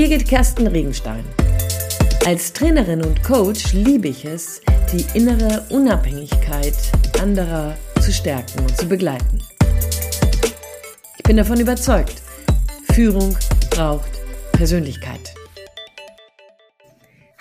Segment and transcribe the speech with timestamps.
[0.00, 1.22] Birgit Kersten Regenstein.
[2.24, 6.74] Als Trainerin und Coach liebe ich es, die innere Unabhängigkeit
[7.20, 9.42] anderer zu stärken und zu begleiten.
[11.18, 12.22] Ich bin davon überzeugt,
[12.94, 13.36] Führung
[13.68, 14.10] braucht
[14.52, 15.34] Persönlichkeit.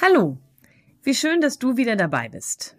[0.02, 0.38] Hallo,
[1.04, 2.76] wie schön, dass du wieder dabei bist.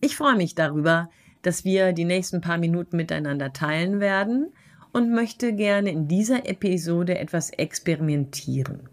[0.00, 1.10] Ich freue mich darüber,
[1.42, 4.54] dass wir die nächsten paar Minuten miteinander teilen werden
[4.94, 8.88] und möchte gerne in dieser Episode etwas experimentieren.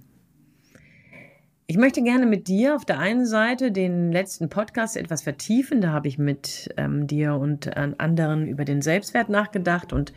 [1.72, 5.80] Ich möchte gerne mit dir auf der einen Seite den letzten Podcast etwas vertiefen.
[5.80, 10.12] Da habe ich mit ähm, dir und äh, anderen über den Selbstwert nachgedacht und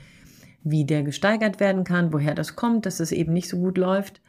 [0.64, 4.20] wie der gesteigert werden kann, woher das kommt, dass es eben nicht so gut läuft.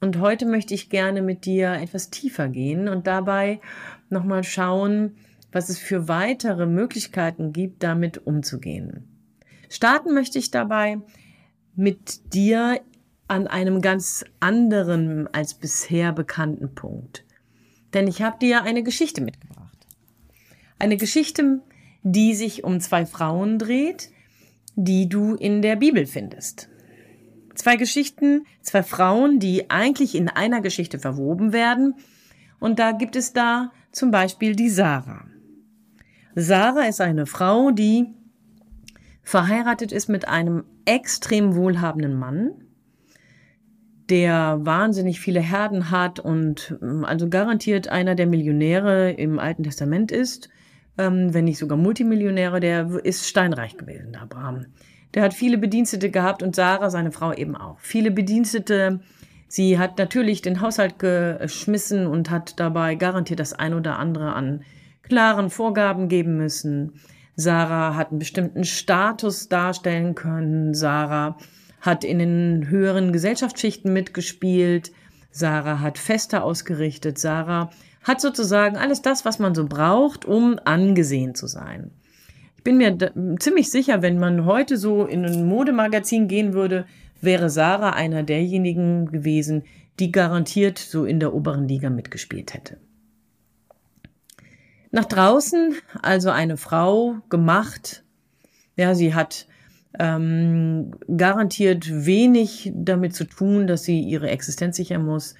[0.00, 3.60] Und heute möchte ich gerne mit dir etwas tiefer gehen und dabei
[4.08, 5.16] nochmal schauen,
[5.52, 9.04] was es für weitere Möglichkeiten gibt, damit umzugehen.
[9.68, 10.96] Starten möchte ich dabei
[11.76, 12.80] mit dir
[13.28, 17.24] an einem ganz anderen als bisher bekannten Punkt.
[17.94, 19.86] Denn ich habe dir eine Geschichte mitgebracht.
[20.78, 21.60] Eine Geschichte,
[22.02, 24.10] die sich um zwei Frauen dreht,
[24.76, 26.68] die du in der Bibel findest.
[27.54, 31.94] Zwei Geschichten, zwei Frauen, die eigentlich in einer Geschichte verwoben werden.
[32.58, 35.26] Und da gibt es da zum Beispiel die Sarah.
[36.34, 38.06] Sarah ist eine Frau, die
[39.22, 42.63] verheiratet ist mit einem extrem wohlhabenden Mann,
[44.10, 50.12] der wahnsinnig viele Herden hat und ähm, also garantiert einer der Millionäre im Alten Testament
[50.12, 50.48] ist,
[50.98, 54.66] ähm, wenn nicht sogar Multimillionäre, der ist steinreich gewesen, Abraham.
[55.14, 57.78] Der hat viele Bedienstete gehabt und Sarah, seine Frau, eben auch.
[57.78, 59.00] Viele Bedienstete.
[59.46, 64.62] Sie hat natürlich den Haushalt geschmissen und hat dabei garantiert das ein oder andere an
[65.02, 66.94] klaren Vorgaben geben müssen.
[67.36, 70.74] Sarah hat einen bestimmten Status darstellen können.
[70.74, 71.36] Sarah
[71.84, 74.90] hat in den höheren Gesellschaftsschichten mitgespielt.
[75.30, 77.18] Sarah hat Feste ausgerichtet.
[77.18, 77.70] Sarah
[78.02, 81.90] hat sozusagen alles das, was man so braucht, um angesehen zu sein.
[82.56, 82.96] Ich bin mir
[83.38, 86.86] ziemlich sicher, wenn man heute so in ein Modemagazin gehen würde,
[87.20, 89.64] wäre Sarah einer derjenigen gewesen,
[90.00, 92.78] die garantiert so in der oberen Liga mitgespielt hätte.
[94.90, 98.04] Nach draußen also eine Frau gemacht.
[98.76, 99.46] Ja, sie hat
[99.98, 105.34] ähm, garantiert wenig damit zu tun, dass sie ihre Existenz sichern muss.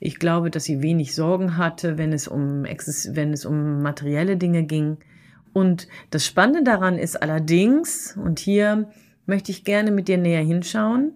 [0.00, 4.62] Ich glaube, dass sie wenig Sorgen hatte, wenn es um, wenn es um materielle Dinge
[4.64, 4.98] ging.
[5.52, 8.88] Und das Spannende daran ist allerdings, und hier
[9.26, 11.12] möchte ich gerne mit dir näher hinschauen,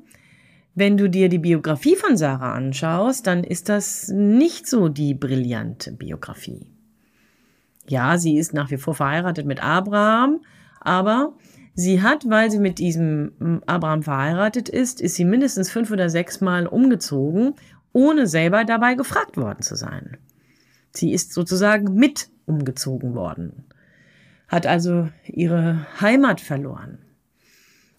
[0.75, 5.93] wenn du dir die Biografie von Sarah anschaust, dann ist das nicht so die brillante
[5.93, 6.67] Biografie.
[7.87, 10.41] Ja, sie ist nach wie vor verheiratet mit Abraham,
[10.81, 11.35] aber
[11.75, 16.09] sie hat, weil sie mit diesem hm, Abraham verheiratet ist, ist sie mindestens fünf oder
[16.09, 17.55] sechs Mal umgezogen,
[17.93, 20.17] ohne selber dabei gefragt worden zu sein.
[20.93, 23.65] Sie ist sozusagen mit umgezogen worden,
[24.49, 26.99] hat also ihre Heimat verloren.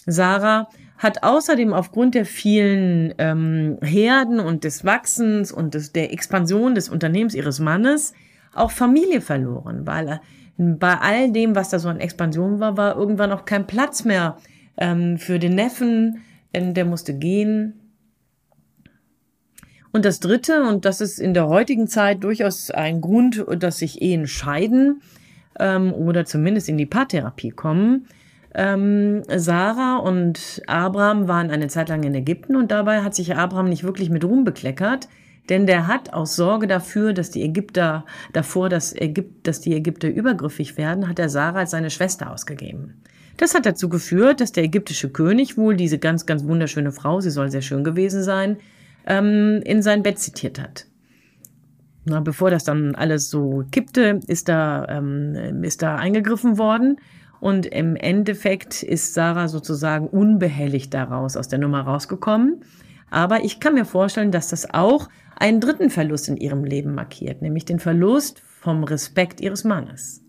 [0.06, 6.76] Sarah hat außerdem aufgrund der vielen ähm, Herden und des Wachsens und des, der Expansion
[6.76, 8.14] des Unternehmens ihres Mannes
[8.54, 10.22] auch Familie verloren, weil
[10.58, 14.38] bei all dem, was da so an Expansion war, war irgendwann auch kein Platz mehr
[14.78, 16.22] ähm, für den Neffen,
[16.54, 17.80] denn der musste gehen.
[19.92, 24.02] Und das Dritte, und das ist in der heutigen Zeit durchaus ein Grund, dass sich
[24.02, 25.02] Ehen scheiden
[25.60, 28.08] ähm, oder zumindest in die Paartherapie kommen.
[28.56, 33.70] Ähm, Sarah und Abraham waren eine Zeit lang in Ägypten und dabei hat sich Abraham
[33.70, 35.08] nicht wirklich mit Ruhm bekleckert,
[35.50, 40.10] denn der hat aus Sorge dafür, dass die Ägypter, davor, dass, Ägypt, dass die Ägypter
[40.10, 43.02] übergriffig werden, hat er Sarah als seine Schwester ausgegeben.
[43.38, 47.32] Das hat dazu geführt, dass der ägyptische König wohl diese ganz, ganz wunderschöne Frau, sie
[47.32, 48.58] soll sehr schön gewesen sein,
[49.06, 50.86] ähm, in sein Bett zitiert hat.
[52.06, 56.98] Na, bevor das dann alles so kippte, ist da, ähm, ist da eingegriffen worden.
[57.40, 62.62] Und im Endeffekt ist Sarah sozusagen unbehelligt daraus aus der Nummer rausgekommen.
[63.10, 67.42] Aber ich kann mir vorstellen, dass das auch einen dritten Verlust in ihrem Leben markiert,
[67.42, 70.24] nämlich den Verlust vom Respekt ihres Mannes.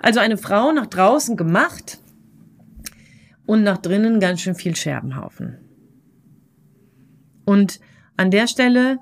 [0.00, 1.98] Also eine Frau nach draußen gemacht
[3.46, 5.58] und nach drinnen ganz schön viel Scherbenhaufen.
[7.44, 7.80] Und
[8.16, 8.98] an der Stelle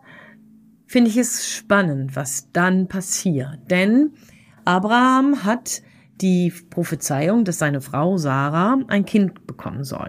[0.86, 3.58] finde ich es spannend, was dann passiert.
[3.70, 4.12] Denn
[4.64, 5.82] Abraham hat
[6.20, 10.08] die Prophezeiung, dass seine Frau Sarah ein Kind bekommen soll.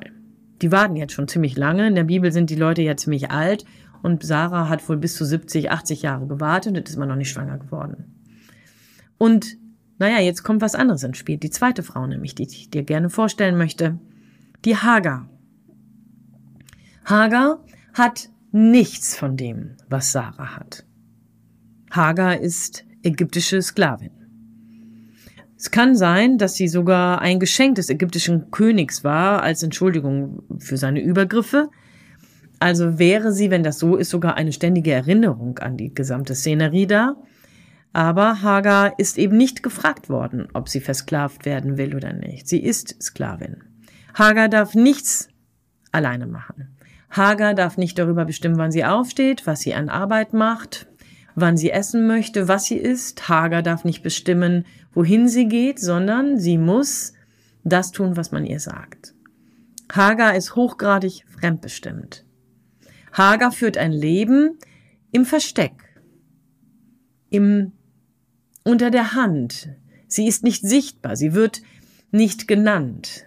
[0.62, 1.88] Die warten jetzt schon ziemlich lange.
[1.88, 3.66] In der Bibel sind die Leute ja ziemlich alt
[4.04, 7.30] und Sarah hat wohl bis zu 70, 80 Jahre gewartet und ist immer noch nicht
[7.30, 8.06] schwanger geworden.
[9.18, 9.58] Und
[10.00, 11.38] naja, jetzt kommt was anderes ins Spiel.
[11.38, 14.00] Die zweite Frau nämlich, die ich dir gerne vorstellen möchte.
[14.64, 15.28] Die Hagar.
[17.06, 17.64] Hagar
[17.94, 20.86] hat nichts von dem, was Sarah hat.
[21.90, 24.12] Hagar ist ägyptische Sklavin.
[25.58, 30.78] Es kann sein, dass sie sogar ein Geschenk des ägyptischen Königs war, als Entschuldigung für
[30.78, 31.70] seine Übergriffe.
[32.60, 36.88] Also wäre sie, wenn das so ist, sogar eine ständige Erinnerung an die gesamte Szenerie
[36.88, 37.16] da.
[37.94, 42.48] Aber Hagar ist eben nicht gefragt worden, ob sie versklavt werden will oder nicht.
[42.48, 43.64] Sie ist Sklavin.
[44.14, 45.30] Hagar darf nichts
[45.92, 46.76] alleine machen.
[47.10, 50.88] Hagar darf nicht darüber bestimmen, wann sie aufsteht, was sie an Arbeit macht,
[51.36, 53.30] wann sie essen möchte, was sie isst.
[53.30, 57.14] Hagar darf nicht bestimmen, wohin sie geht, sondern sie muss
[57.64, 59.14] das tun, was man ihr sagt.
[59.92, 62.27] Hagar ist hochgradig fremdbestimmt.
[63.18, 64.60] Hagar führt ein Leben
[65.12, 65.74] im Versteck,
[67.30, 67.72] im
[68.64, 69.70] unter der Hand.
[70.08, 71.62] Sie ist nicht sichtbar, sie wird
[72.12, 73.26] nicht genannt.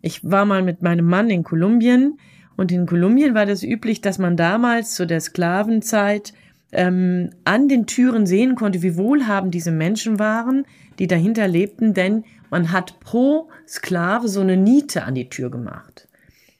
[0.00, 2.18] Ich war mal mit meinem Mann in Kolumbien
[2.56, 6.32] und in Kolumbien war das üblich, dass man damals zu der Sklavenzeit
[6.72, 10.66] ähm, an den Türen sehen konnte, wie wohlhabend diese Menschen waren,
[10.98, 16.05] die dahinter lebten, denn man hat pro Sklave so eine Niete an die Tür gemacht.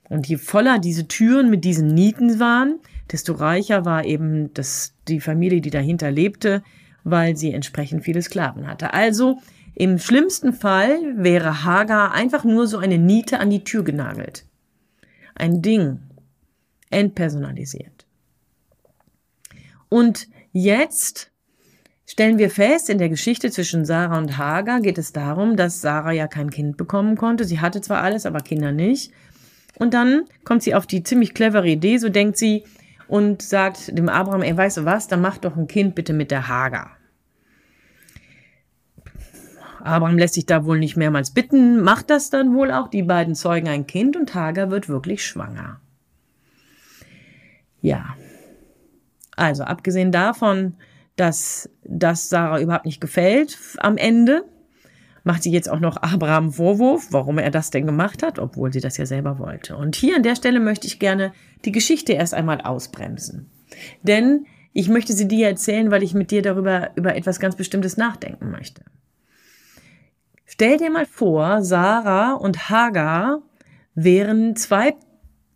[0.09, 2.79] Und je voller diese Türen mit diesen Nieten waren,
[3.11, 6.63] desto reicher war eben das, die Familie, die dahinter lebte,
[7.05, 8.93] weil sie entsprechend viele Sklaven hatte.
[8.93, 9.39] Also
[9.75, 14.47] im schlimmsten Fall wäre Hagar einfach nur so eine Niete an die Tür genagelt.
[15.35, 16.01] Ein Ding,
[16.91, 18.07] entpersonalisiert.
[19.89, 21.31] Und jetzt
[22.07, 26.13] stellen wir fest, in der Geschichte zwischen Sarah und Hagar geht es darum, dass Sarah
[26.13, 27.45] ja kein Kind bekommen konnte.
[27.45, 29.13] Sie hatte zwar alles, aber Kinder nicht.
[29.79, 32.65] Und dann kommt sie auf die ziemlich clevere Idee, so denkt sie,
[33.09, 36.31] und sagt dem Abraham, ey, weißt du was, dann mach doch ein Kind bitte mit
[36.31, 36.97] der Hagar.
[39.81, 42.89] Abraham lässt sich da wohl nicht mehrmals bitten, macht das dann wohl auch.
[42.89, 45.81] Die beiden zeugen ein Kind und Hagar wird wirklich schwanger.
[47.81, 48.17] Ja,
[49.37, 50.75] also abgesehen davon,
[51.15, 54.45] dass das Sarah überhaupt nicht gefällt am Ende,
[55.27, 58.81] macht sie jetzt auch noch Abraham Vorwurf, warum er das denn gemacht hat, obwohl sie
[58.81, 59.77] das ja selber wollte.
[59.77, 61.33] Und hier an der Stelle möchte ich gerne
[61.65, 63.51] die Geschichte erst einmal ausbremsen.
[64.03, 67.97] Denn ich möchte sie dir erzählen, weil ich mit dir darüber über etwas ganz Bestimmtes
[67.97, 68.83] nachdenken möchte.
[70.45, 73.43] Stell dir mal vor, Sarah und Hagar
[73.97, 74.95] wären zwei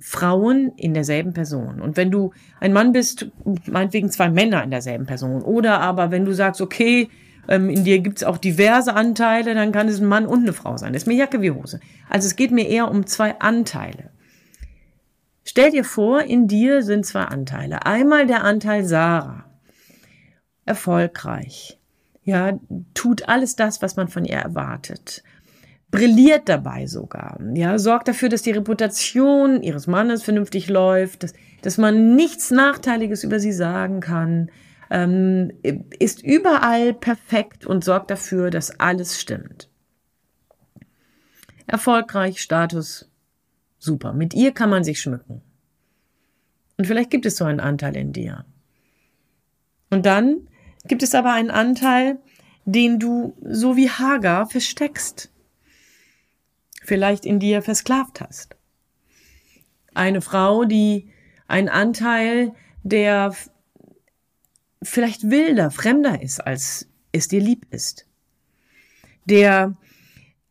[0.00, 1.80] Frauen in derselben Person.
[1.80, 3.30] Und wenn du ein Mann bist,
[3.66, 5.42] meinetwegen zwei Männer in derselben Person.
[5.42, 7.08] Oder aber wenn du sagst, okay,
[7.50, 10.76] ähm, in dir gibt's auch diverse Anteile, dann kann es ein Mann und eine Frau
[10.76, 10.92] sein.
[10.92, 11.80] Das ist mir Jacke wie Hose.
[12.08, 14.10] Also es geht mir eher um zwei Anteile.
[15.44, 17.84] Stell dir vor, in dir sind zwei Anteile.
[17.84, 19.44] Einmal der Anteil Sarah.
[20.64, 21.78] Erfolgreich.
[22.22, 22.58] Ja,
[22.94, 25.24] tut alles das, was man von ihr erwartet
[25.90, 27.38] brilliert dabei sogar.
[27.54, 31.32] Ja, sorgt dafür, dass die Reputation ihres Mannes vernünftig läuft, dass,
[31.62, 34.50] dass man nichts Nachteiliges über sie sagen kann,
[34.90, 35.52] ähm,
[35.98, 39.68] ist überall perfekt und sorgt dafür, dass alles stimmt.
[41.66, 43.10] Erfolgreich, Status,
[43.78, 44.12] super.
[44.12, 45.42] Mit ihr kann man sich schmücken.
[46.76, 48.44] Und vielleicht gibt es so einen Anteil in dir.
[49.90, 50.48] Und dann
[50.84, 52.18] gibt es aber einen Anteil,
[52.64, 55.30] den du so wie Hagar versteckst
[56.82, 58.56] vielleicht in dir versklavt hast.
[59.94, 61.12] Eine Frau, die
[61.46, 63.34] ein Anteil, der
[64.82, 68.06] vielleicht wilder, fremder ist, als es dir lieb ist.
[69.24, 69.76] Der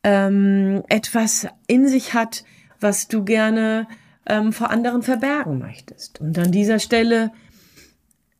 [0.03, 2.43] ähm, etwas in sich hat,
[2.79, 3.87] was du gerne
[4.25, 6.21] ähm, vor anderen verbergen möchtest.
[6.21, 7.31] Und an dieser Stelle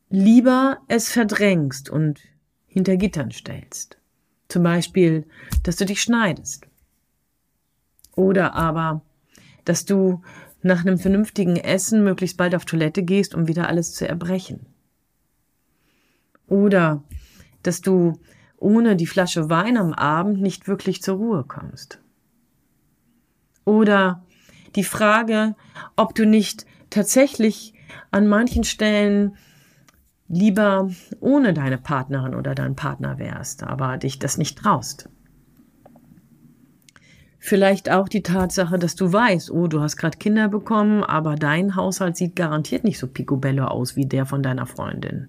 [0.08, 2.20] lieber es verdrängst und
[2.66, 3.98] hinter Gittern stellst.
[4.48, 5.26] Zum Beispiel,
[5.62, 6.66] dass du dich schneidest
[8.16, 9.02] oder aber,
[9.64, 10.22] dass du
[10.62, 14.66] nach einem vernünftigen Essen möglichst bald auf Toilette gehst, um wieder alles zu erbrechen.
[16.50, 17.02] Oder
[17.62, 18.20] dass du
[18.58, 21.98] ohne die Flasche Wein am Abend nicht wirklich zur Ruhe kommst.
[23.64, 24.22] Oder
[24.76, 25.54] die Frage,
[25.96, 27.72] ob du nicht tatsächlich
[28.10, 29.36] an manchen Stellen
[30.28, 30.90] lieber
[31.20, 35.08] ohne deine Partnerin oder deinen Partner wärst, aber dich das nicht traust.
[37.38, 41.74] Vielleicht auch die Tatsache, dass du weißt, oh, du hast gerade Kinder bekommen, aber dein
[41.74, 45.28] Haushalt sieht garantiert nicht so picobello aus wie der von deiner Freundin.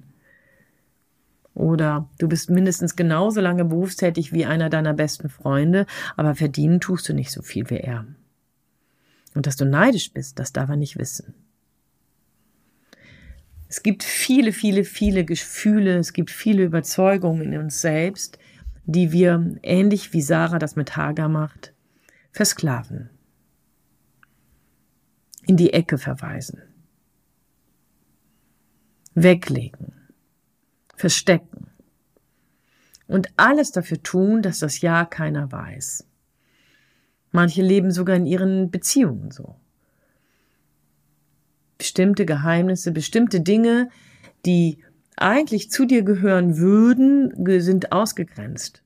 [1.53, 7.09] Oder du bist mindestens genauso lange berufstätig wie einer deiner besten Freunde, aber verdienen tust
[7.09, 8.05] du nicht so viel wie er.
[9.35, 11.33] Und dass du neidisch bist, das darf er nicht wissen.
[13.67, 18.37] Es gibt viele, viele, viele Gefühle, es gibt viele Überzeugungen in uns selbst,
[18.85, 21.73] die wir, ähnlich wie Sarah das mit Hagar macht,
[22.31, 23.09] versklaven,
[25.45, 26.61] in die Ecke verweisen.
[29.13, 29.93] weglegen,
[31.01, 31.67] verstecken
[33.07, 36.07] und alles dafür tun, dass das Ja keiner weiß.
[37.31, 39.55] Manche leben sogar in ihren Beziehungen so.
[41.79, 43.89] Bestimmte Geheimnisse, bestimmte Dinge,
[44.45, 44.77] die
[45.17, 48.83] eigentlich zu dir gehören würden, sind ausgegrenzt.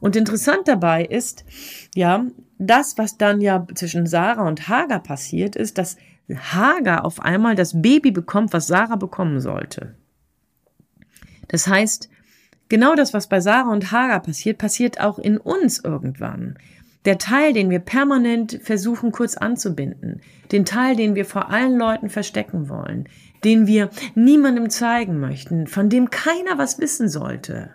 [0.00, 1.44] Und interessant dabei ist,
[1.94, 2.26] ja,
[2.58, 5.96] das, was dann ja zwischen Sarah und Hagar passiert, ist, dass
[6.30, 9.94] Hagar auf einmal das Baby bekommt, was Sarah bekommen sollte.
[11.48, 12.08] Das heißt,
[12.68, 16.58] genau das, was bei Sarah und Hagar passiert, passiert auch in uns irgendwann.
[17.04, 20.22] Der Teil, den wir permanent versuchen kurz anzubinden,
[20.52, 23.08] den Teil, den wir vor allen Leuten verstecken wollen,
[23.44, 27.74] den wir niemandem zeigen möchten, von dem keiner was wissen sollte,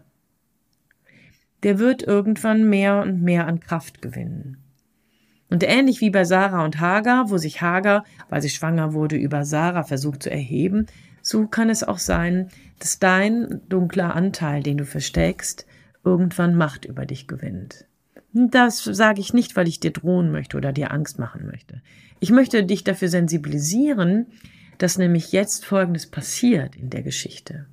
[1.62, 4.58] der wird irgendwann mehr und mehr an Kraft gewinnen.
[5.52, 9.46] Und ähnlich wie bei Sarah und Hagar, wo sich Hagar, weil sie schwanger wurde, über
[9.46, 10.86] Sarah versucht zu erheben,
[11.22, 12.50] so kann es auch sein,
[12.80, 15.66] dass dein dunkler Anteil, den du versteckst,
[16.04, 17.86] irgendwann Macht über dich gewinnt.
[18.34, 21.82] Das sage ich nicht, weil ich dir drohen möchte oder dir Angst machen möchte.
[22.20, 24.28] Ich möchte dich dafür sensibilisieren,
[24.78, 27.66] dass nämlich jetzt Folgendes passiert in der Geschichte.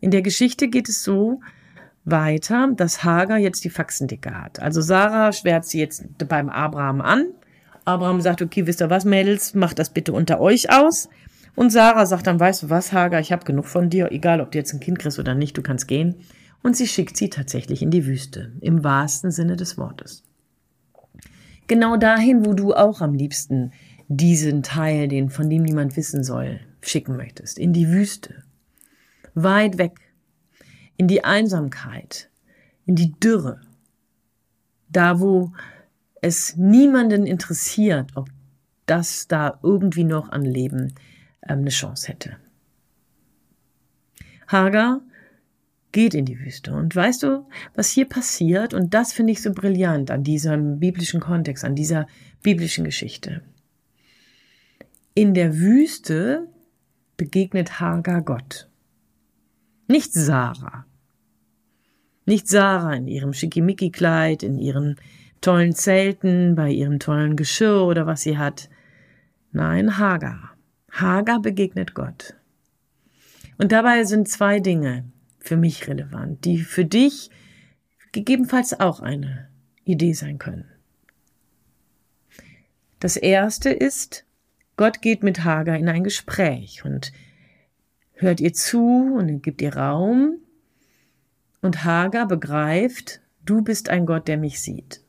[0.00, 1.40] In der Geschichte geht es so,
[2.04, 4.60] weiter, dass Hagar jetzt die Faxendicke hat.
[4.60, 7.26] Also Sarah schwert sie jetzt beim Abraham an.
[7.84, 11.08] Abraham sagt, okay, wisst ihr was, Mädels, macht das bitte unter euch aus.
[11.54, 14.50] Und Sarah sagt dann, weißt du was, Hagar, ich habe genug von dir, egal ob
[14.50, 16.16] du jetzt ein Kind kriegst oder nicht, du kannst gehen.
[16.62, 20.24] Und sie schickt sie tatsächlich in die Wüste, im wahrsten Sinne des Wortes.
[21.66, 23.72] Genau dahin, wo du auch am liebsten
[24.08, 28.42] diesen Teil, den von dem niemand wissen soll, schicken möchtest, in die Wüste.
[29.34, 30.00] Weit weg
[30.96, 32.30] in die Einsamkeit,
[32.86, 33.60] in die Dürre,
[34.88, 35.52] da wo
[36.20, 38.28] es niemanden interessiert, ob
[38.86, 40.94] das da irgendwie noch an Leben
[41.48, 42.36] ähm, eine Chance hätte.
[44.48, 45.00] Hagar
[45.92, 46.74] geht in die Wüste.
[46.74, 48.74] Und weißt du, was hier passiert?
[48.74, 52.06] Und das finde ich so brillant an diesem biblischen Kontext, an dieser
[52.42, 53.42] biblischen Geschichte.
[55.14, 56.48] In der Wüste
[57.16, 58.68] begegnet Hagar Gott.
[59.86, 60.84] Nicht Sarah.
[62.26, 64.96] Nicht Sarah in ihrem Schickimicki-Kleid, in ihren
[65.40, 68.68] tollen Zelten, bei ihrem tollen Geschirr oder was sie hat.
[69.52, 70.53] Nein, Hagar.
[70.94, 72.34] Hagar begegnet Gott.
[73.58, 75.04] Und dabei sind zwei Dinge
[75.40, 77.30] für mich relevant, die für dich
[78.12, 79.48] gegebenenfalls auch eine
[79.84, 80.70] Idee sein können.
[83.00, 84.24] Das erste ist,
[84.76, 87.12] Gott geht mit Hagar in ein Gespräch und
[88.12, 90.38] hört ihr zu und gibt ihr Raum.
[91.60, 95.02] Und Hagar begreift, du bist ein Gott, der mich sieht.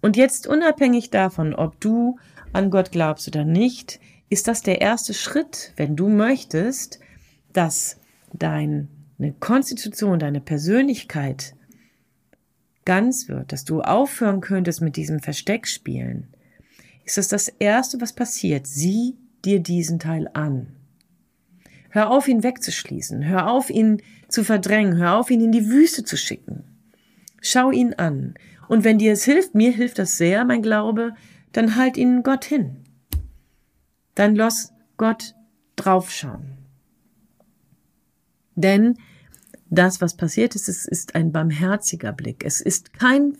[0.00, 2.18] Und jetzt unabhängig davon, ob du
[2.54, 7.00] an Gott glaubst oder nicht, ist das der erste Schritt, wenn du möchtest,
[7.52, 8.00] dass
[8.32, 8.88] deine
[9.40, 11.54] Konstitution, deine Persönlichkeit
[12.84, 16.28] ganz wird, dass du aufhören könntest mit diesem Versteckspielen,
[17.04, 18.66] ist das das Erste, was passiert.
[18.66, 20.68] Sieh dir diesen Teil an.
[21.90, 23.24] Hör auf, ihn wegzuschließen.
[23.24, 24.96] Hör auf, ihn zu verdrängen.
[24.96, 26.64] Hör auf, ihn in die Wüste zu schicken.
[27.40, 28.34] Schau ihn an.
[28.68, 31.14] Und wenn dir es hilft, mir hilft das sehr, mein Glaube,
[31.54, 32.84] dann halt ihn Gott hin.
[34.14, 35.34] Dann lass Gott
[35.76, 36.58] draufschauen.
[38.54, 38.98] Denn
[39.70, 42.44] das, was passiert ist, es ist ein barmherziger Blick.
[42.44, 43.38] Es ist kein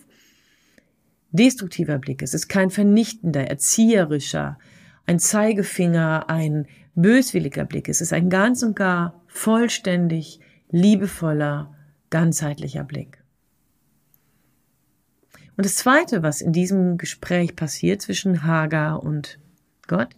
[1.31, 2.21] destruktiver Blick.
[2.21, 4.57] Es ist kein vernichtender, erzieherischer,
[5.05, 7.89] ein Zeigefinger, ein böswilliger Blick.
[7.89, 10.39] Es ist ein ganz und gar vollständig
[10.71, 11.75] liebevoller,
[12.09, 13.24] ganzheitlicher Blick.
[15.57, 19.39] Und das Zweite, was in diesem Gespräch passiert zwischen Hagar und
[19.87, 20.09] Gott,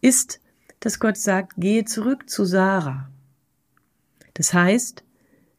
[0.00, 0.40] ist,
[0.78, 3.10] dass Gott sagt, gehe zurück zu Sarah.
[4.34, 5.04] Das heißt,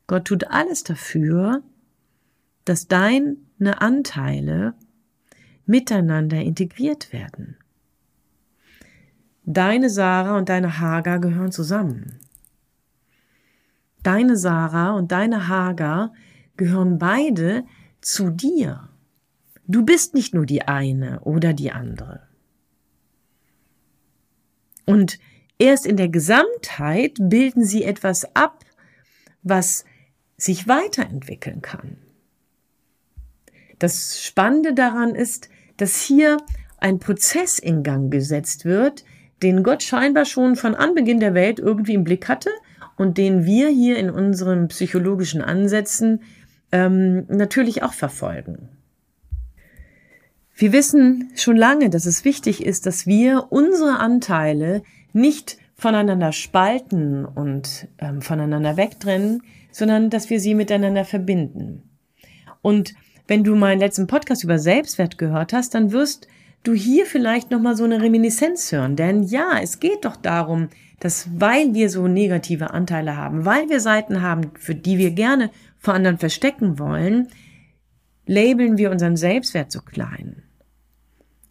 [0.08, 1.62] Gott tut alles dafür,
[2.66, 3.38] dass deine
[3.80, 4.74] Anteile
[5.66, 7.58] miteinander integriert werden.
[9.44, 12.20] Deine Sarah und deine Hagar gehören zusammen.
[14.04, 16.14] Deine Sarah und deine Hagar
[16.58, 17.64] gehören beide
[18.02, 18.90] zu dir.
[19.68, 22.28] Du bist nicht nur die eine oder die andere.
[24.86, 25.20] Und
[25.58, 28.66] erst in der Gesamtheit bilden sie etwas ab,
[29.44, 29.86] was
[30.38, 31.98] sich weiterentwickeln kann.
[33.80, 36.38] Das Spannende daran ist, dass hier
[36.78, 39.06] ein Prozess in Gang gesetzt wird,
[39.42, 42.50] den Gott scheinbar schon von Anbeginn der Welt irgendwie im Blick hatte
[42.98, 46.22] und den wir hier in unseren psychologischen Ansätzen
[46.72, 48.70] ähm, natürlich auch verfolgen.
[50.56, 57.26] Wir wissen schon lange, dass es wichtig ist, dass wir unsere Anteile nicht voneinander spalten
[57.26, 61.90] und ähm, voneinander wegtrennen, sondern dass wir sie miteinander verbinden.
[62.62, 62.94] Und
[63.28, 66.28] wenn du meinen letzten Podcast über Selbstwert gehört hast, dann wirst
[66.64, 68.96] du hier vielleicht nochmal so eine Reminiszenz hören.
[68.96, 73.80] Denn ja, es geht doch darum, dass weil wir so negative Anteile haben, weil wir
[73.80, 75.50] Seiten haben, für die wir gerne
[75.80, 77.30] vor anderen verstecken wollen,
[78.28, 80.44] labeln wir unseren Selbstwert so klein.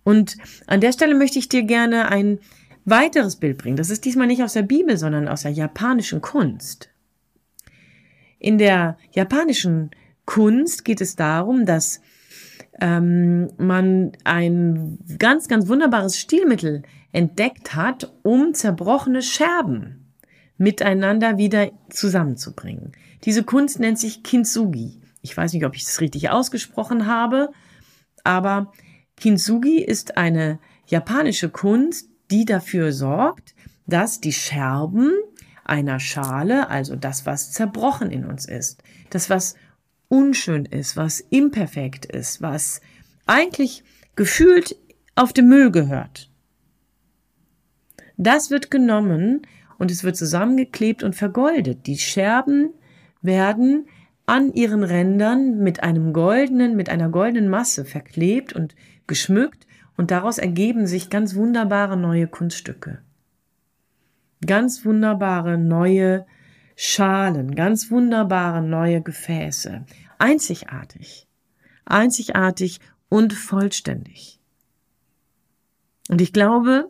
[0.04, 0.36] Und
[0.66, 2.38] an der Stelle möchte ich dir gerne ein
[2.84, 3.76] weiteres Bild bringen.
[3.76, 6.90] Das ist diesmal nicht aus der Bibel, sondern aus der japanischen Kunst.
[8.38, 9.90] In der japanischen
[10.24, 12.00] Kunst geht es darum, dass
[12.80, 16.82] ähm, man ein ganz, ganz wunderbares Stilmittel
[17.12, 20.14] entdeckt hat, um zerbrochene Scherben
[20.56, 22.92] miteinander wieder zusammenzubringen.
[23.24, 25.00] Diese Kunst nennt sich Kintsugi.
[25.22, 27.50] Ich weiß nicht, ob ich das richtig ausgesprochen habe,
[28.24, 28.72] aber
[29.16, 33.54] Kintsugi ist eine japanische Kunst, die dafür sorgt,
[33.86, 35.12] dass die Scherben
[35.64, 39.54] einer Schale, also das, was zerbrochen in uns ist, das, was
[40.10, 42.82] unschön ist, was imperfekt ist, was
[43.26, 43.84] eigentlich
[44.16, 44.76] gefühlt
[45.14, 46.30] auf den Müll gehört.
[48.18, 49.46] Das wird genommen
[49.78, 51.86] und es wird zusammengeklebt und vergoldet.
[51.86, 52.74] Die Scherben
[53.22, 53.86] werden
[54.26, 58.74] an ihren Rändern mit einem goldenen, mit einer goldenen Masse verklebt und
[59.06, 63.00] geschmückt und daraus ergeben sich ganz wunderbare neue Kunststücke.
[64.44, 66.26] Ganz wunderbare neue
[66.82, 69.84] Schalen, ganz wunderbare neue Gefäße.
[70.16, 71.28] Einzigartig.
[71.84, 74.40] Einzigartig und vollständig.
[76.08, 76.88] Und ich glaube,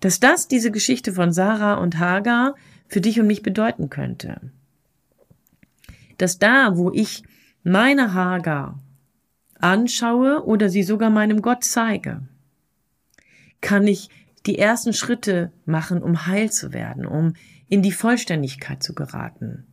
[0.00, 2.54] dass das diese Geschichte von Sarah und Hagar
[2.86, 4.52] für dich und mich bedeuten könnte.
[6.18, 7.22] Dass da, wo ich
[7.62, 8.78] meine Hagar
[9.58, 12.20] anschaue oder sie sogar meinem Gott zeige,
[13.62, 14.10] kann ich
[14.44, 17.32] die ersten Schritte machen, um heil zu werden, um
[17.70, 19.66] in die Vollständigkeit zu geraten.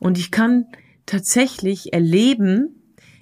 [0.00, 0.66] Und ich kann
[1.06, 2.70] tatsächlich erleben,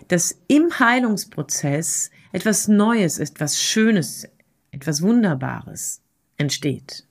[0.09, 4.29] dass im Heilungsprozess etwas Neues, etwas Schönes,
[4.71, 6.01] etwas Wunderbares
[6.37, 7.07] entsteht.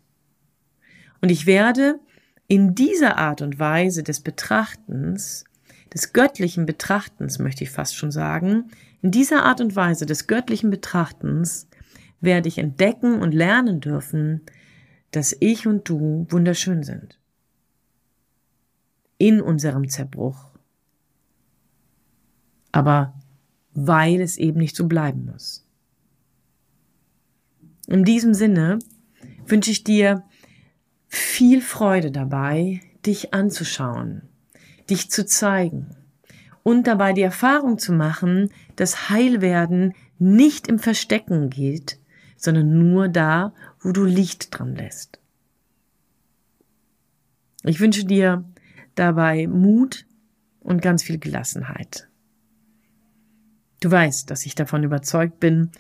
[1.22, 2.00] Und ich werde
[2.48, 5.44] in dieser Art und Weise des Betrachtens,
[5.94, 8.70] des göttlichen Betrachtens, möchte ich fast schon sagen,
[9.02, 11.68] in dieser Art und Weise des göttlichen Betrachtens
[12.22, 14.42] werde ich entdecken und lernen dürfen,
[15.16, 17.20] dass ich und du wunderschön sind.
[19.18, 20.50] In unserem Zerbruch.
[22.72, 23.14] Aber
[23.74, 25.66] weil es eben nicht so bleiben muss.
[27.88, 28.80] In diesem Sinne
[29.46, 30.24] wünsche ich dir
[31.08, 34.24] viel Freude dabei, dich anzuschauen,
[34.90, 35.96] dich zu zeigen
[36.64, 42.00] und dabei die Erfahrung zu machen, dass Heilwerden nicht im Verstecken geht,
[42.36, 45.20] sondern nur da, wo du Licht dran lässt.
[47.64, 48.44] Ich wünsche dir
[48.96, 50.06] dabei Mut
[50.60, 52.08] und ganz viel Gelassenheit.
[53.80, 55.72] Du weißt, dass ich davon überzeugt bin,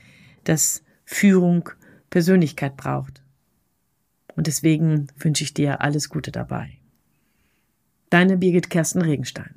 [0.43, 1.69] dass Führung
[2.09, 3.23] Persönlichkeit braucht.
[4.35, 6.77] Und deswegen wünsche ich dir alles Gute dabei.
[8.09, 9.55] Deine Birgit Kersten Regenstein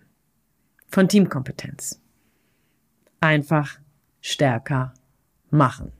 [0.89, 2.01] von Teamkompetenz.
[3.21, 3.79] Einfach
[4.21, 4.95] stärker
[5.51, 5.93] machen.